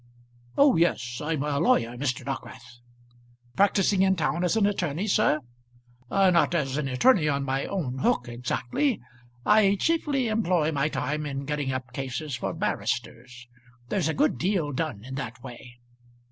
"Oh 0.57 0.77
yes; 0.77 1.21
I'm 1.23 1.43
a 1.43 1.59
lawyer, 1.59 1.91
Mr. 1.95 2.25
Dockwrath." 2.25 2.79
"Practising 3.55 4.01
in 4.01 4.15
town 4.15 4.43
as 4.43 4.57
an 4.57 4.65
attorney, 4.65 5.05
sir?" 5.05 5.41
"Not 6.09 6.55
as 6.55 6.75
an 6.77 6.87
attorney 6.87 7.29
on 7.29 7.43
my 7.43 7.67
own 7.67 7.99
hook 7.99 8.27
exactly. 8.27 8.99
I 9.45 9.75
chiefly 9.79 10.27
employ 10.27 10.71
my 10.71 10.89
time 10.89 11.27
in 11.27 11.45
getting 11.45 11.71
up 11.71 11.93
cases 11.93 12.35
for 12.35 12.51
barristers. 12.51 13.47
There's 13.89 14.07
a 14.09 14.15
good 14.15 14.39
deal 14.39 14.71
done 14.71 15.03
in 15.03 15.13
that 15.21 15.43
way." 15.43 15.77